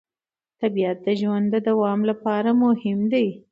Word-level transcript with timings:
طبیعت 0.61 0.97
د 1.05 1.07
ژوند 1.19 1.45
د 1.53 1.55
دوام 1.69 1.99
لپاره 2.09 2.49
مهم 2.63 2.99
دی 3.11 3.27